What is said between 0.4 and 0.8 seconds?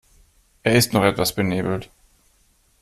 Er